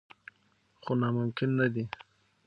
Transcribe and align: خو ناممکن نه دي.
خو 0.81 0.91
ناممکن 1.01 1.49
نه 1.59 1.67
دي. 1.73 1.83